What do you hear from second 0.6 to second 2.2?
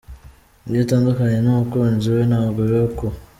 Iyo atandukanye n’umukunzi